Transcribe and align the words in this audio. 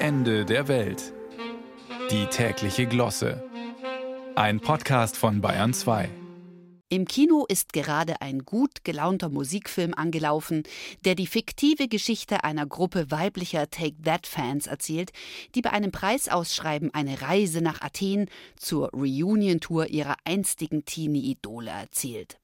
Ende 0.00 0.44
der 0.44 0.68
Welt. 0.68 1.12
Die 2.12 2.26
tägliche 2.26 2.86
Glosse. 2.86 3.42
Ein 4.36 4.60
Podcast 4.60 5.16
von 5.16 5.40
Bayern 5.40 5.74
2. 5.74 6.08
Im 6.88 7.04
Kino 7.04 7.44
ist 7.48 7.72
gerade 7.72 8.20
ein 8.20 8.44
gut 8.44 8.84
gelaunter 8.84 9.28
Musikfilm 9.28 9.94
angelaufen, 9.94 10.62
der 11.04 11.16
die 11.16 11.26
fiktive 11.26 11.88
Geschichte 11.88 12.44
einer 12.44 12.64
Gruppe 12.64 13.10
weiblicher 13.10 13.68
Take 13.70 14.00
That-Fans 14.02 14.68
erzählt, 14.68 15.10
die 15.56 15.62
bei 15.62 15.70
einem 15.70 15.90
Preisausschreiben 15.90 16.94
eine 16.94 17.20
Reise 17.20 17.60
nach 17.60 17.82
Athen 17.82 18.30
zur 18.56 18.90
Reunion-Tour 18.90 19.88
ihrer 19.88 20.14
einstigen 20.24 20.84
Teenie-Idole 20.84 21.72
erzählt. 21.72 22.38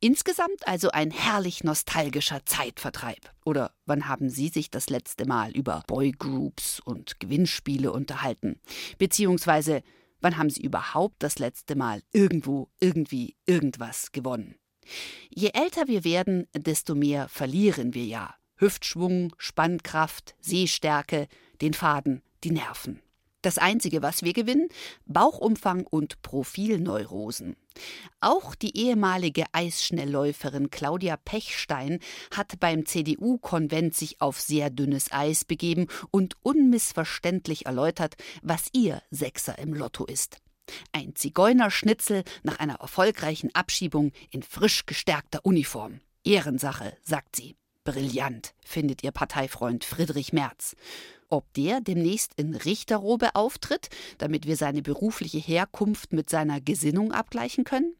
Insgesamt 0.00 0.66
also 0.66 0.90
ein 0.90 1.10
herrlich 1.10 1.64
nostalgischer 1.64 2.44
Zeitvertreib. 2.44 3.30
Oder 3.44 3.72
wann 3.86 4.08
haben 4.08 4.28
Sie 4.28 4.48
sich 4.48 4.70
das 4.70 4.90
letzte 4.90 5.26
Mal 5.26 5.52
über 5.52 5.82
Boygroups 5.86 6.80
und 6.80 7.20
Gewinnspiele 7.20 7.92
unterhalten? 7.92 8.60
Beziehungsweise, 8.98 9.82
wann 10.20 10.36
haben 10.36 10.50
Sie 10.50 10.62
überhaupt 10.62 11.22
das 11.22 11.38
letzte 11.38 11.76
Mal 11.76 12.02
irgendwo, 12.12 12.68
irgendwie, 12.80 13.36
irgendwas 13.46 14.12
gewonnen? 14.12 14.56
Je 15.30 15.50
älter 15.54 15.88
wir 15.88 16.04
werden, 16.04 16.46
desto 16.54 16.94
mehr 16.94 17.28
verlieren 17.28 17.94
wir 17.94 18.04
ja. 18.04 18.34
Hüftschwung, 18.56 19.34
Spannkraft, 19.38 20.36
Sehstärke, 20.40 21.26
den 21.60 21.74
Faden, 21.74 22.22
die 22.44 22.50
Nerven. 22.50 23.00
Das 23.44 23.58
Einzige, 23.58 24.00
was 24.00 24.22
wir 24.22 24.32
gewinnen, 24.32 24.70
Bauchumfang 25.04 25.86
und 25.86 26.22
Profilneurosen. 26.22 27.56
Auch 28.20 28.54
die 28.54 28.74
ehemalige 28.74 29.44
Eisschnellläuferin 29.52 30.70
Claudia 30.70 31.18
Pechstein 31.18 31.98
hat 32.34 32.58
beim 32.58 32.86
CDU-Konvent 32.86 33.94
sich 33.94 34.22
auf 34.22 34.40
sehr 34.40 34.70
dünnes 34.70 35.12
Eis 35.12 35.44
begeben 35.44 35.88
und 36.10 36.36
unmissverständlich 36.42 37.66
erläutert, 37.66 38.14
was 38.42 38.68
ihr 38.72 39.02
Sechser 39.10 39.58
im 39.58 39.74
Lotto 39.74 40.06
ist. 40.06 40.38
Ein 40.92 41.14
Zigeunerschnitzel 41.14 42.24
nach 42.44 42.60
einer 42.60 42.76
erfolgreichen 42.76 43.54
Abschiebung 43.54 44.12
in 44.30 44.42
frisch 44.42 44.86
gestärkter 44.86 45.40
Uniform. 45.44 46.00
Ehrensache, 46.24 46.96
sagt 47.02 47.36
sie. 47.36 47.56
Brillant, 47.84 48.54
findet 48.64 49.04
ihr 49.04 49.12
Parteifreund 49.12 49.84
Friedrich 49.84 50.32
Merz. 50.32 50.74
Ob 51.28 51.52
der 51.52 51.80
demnächst 51.80 52.32
in 52.36 52.54
Richterrobe 52.54 53.34
auftritt, 53.34 53.88
damit 54.18 54.46
wir 54.46 54.56
seine 54.56 54.80
berufliche 54.80 55.38
Herkunft 55.38 56.12
mit 56.12 56.30
seiner 56.30 56.62
Gesinnung 56.62 57.12
abgleichen 57.12 57.64
können? 57.64 57.94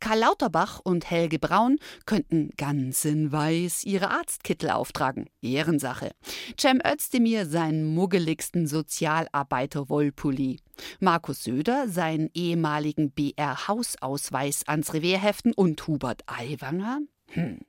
Karl 0.00 0.18
Lauterbach 0.20 0.80
und 0.82 1.10
Helge 1.10 1.38
Braun 1.38 1.78
könnten 2.06 2.50
ganz 2.56 3.04
in 3.04 3.30
Weiß 3.30 3.84
ihre 3.84 4.10
Arztkittel 4.10 4.70
auftragen. 4.70 5.28
Ehrensache. 5.42 6.12
Cem 6.58 6.80
Özdemir 6.84 7.46
seinen 7.46 7.84
muggeligsten 7.84 8.66
Sozialarbeiter-Wollpulli. 8.66 10.60
Markus 10.98 11.44
Söder 11.44 11.88
seinen 11.88 12.30
ehemaligen 12.34 13.12
BR-Hausausweis 13.12 14.66
ans 14.66 14.94
Revier 14.94 15.18
heften 15.18 15.52
und 15.52 15.86
Hubert 15.86 16.22
Aiwanger 16.26 17.00
hm. 17.30 17.60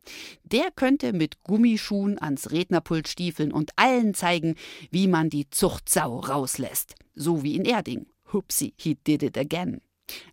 Der 0.44 0.72
könnte 0.76 1.14
mit 1.14 1.44
Gummischuhen 1.44 2.20
ans 2.20 2.52
Rednerpult 2.52 3.08
stiefeln 3.08 3.52
und 3.52 3.72
allen 3.76 4.14
zeigen, 4.14 4.56
wie 4.90 5.08
man 5.08 5.30
die 5.30 5.50
Zuchtsau 5.50 6.20
rauslässt. 6.20 6.96
So 7.14 7.44
wie 7.44 7.56
in 7.56 7.66
Erding. 7.66 8.08
Hupsi, 8.34 8.74
he 8.78 8.96
did 8.96 9.24
it 9.24 9.38
again. 9.38 9.82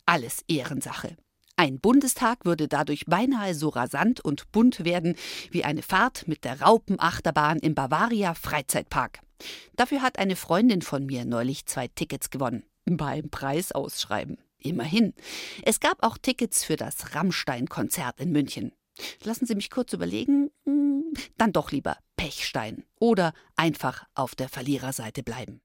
Alles 0.06 0.42
Ehrensache. 0.48 1.16
Ein 1.56 1.80
Bundestag 1.80 2.44
würde 2.44 2.68
dadurch 2.68 3.04
beinahe 3.06 3.54
so 3.54 3.68
rasant 3.68 4.20
und 4.24 4.50
bunt 4.52 4.84
werden 4.84 5.16
wie 5.50 5.64
eine 5.64 5.82
Fahrt 5.82 6.28
mit 6.28 6.44
der 6.44 6.62
Raupenachterbahn 6.62 7.58
im 7.58 7.74
Bavaria 7.74 8.34
Freizeitpark. 8.34 9.20
Dafür 9.74 10.02
hat 10.02 10.18
eine 10.18 10.36
Freundin 10.36 10.82
von 10.82 11.04
mir 11.04 11.24
neulich 11.24 11.66
zwei 11.66 11.88
Tickets 11.88 12.30
gewonnen. 12.30 12.64
Beim 12.84 13.28
Preisausschreiben. 13.28 14.38
Immerhin. 14.58 15.14
Es 15.62 15.80
gab 15.80 16.02
auch 16.02 16.18
Tickets 16.18 16.64
für 16.64 16.76
das 16.76 17.14
Rammstein-Konzert 17.14 18.20
in 18.20 18.32
München. 18.32 18.72
Lassen 19.22 19.46
Sie 19.46 19.54
mich 19.54 19.70
kurz 19.70 19.92
überlegen. 19.92 20.50
Hm, 20.64 21.12
dann 21.36 21.52
doch 21.52 21.72
lieber 21.72 21.96
Pechstein 22.16 22.84
oder 22.98 23.32
einfach 23.56 24.04
auf 24.14 24.34
der 24.34 24.48
Verliererseite 24.48 25.22
bleiben. 25.22 25.60